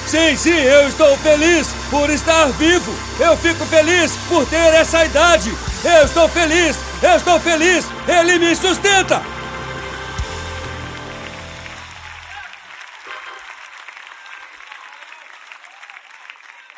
Sim, 0.08 0.36
sim, 0.38 0.58
eu 0.58 0.88
estou 0.88 1.16
feliz 1.18 1.68
por 1.90 2.10
estar 2.10 2.48
vivo! 2.54 2.96
Eu 3.20 3.36
fico 3.38 3.66
feliz 3.66 4.14
por 4.30 4.46
ter 4.46 4.74
essa 4.74 5.06
idade! 5.06 5.54
Eu 5.84 6.06
estou 6.06 6.28
feliz! 6.30 6.78
Eu 7.04 7.18
estou 7.18 7.40
feliz! 7.40 7.86
Ele 8.08 8.40
me 8.40 8.56
sustenta! 8.56 9.37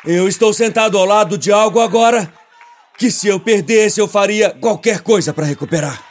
Eu 0.04 0.26
estou 0.26 0.52
sentado 0.52 0.96
ao 0.96 1.04
lado 1.04 1.36
de 1.36 1.52
algo 1.52 1.80
agora 1.80 2.32
que, 2.96 3.10
se 3.10 3.28
eu 3.28 3.38
perdesse, 3.38 4.00
eu 4.00 4.08
faria 4.08 4.50
qualquer 4.50 5.00
coisa 5.00 5.32
para 5.34 5.46
recuperar. 5.46 6.02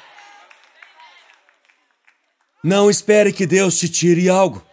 Não 2.64 2.90
espere 2.90 3.34
que 3.34 3.48
Deus 3.48 3.80
te 3.80 3.90
tire 3.90 4.30
algo 4.30 4.64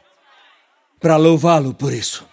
para 1.00 1.16
louvá-lo 1.16 1.72
por 1.72 1.92
isso. 1.92 2.26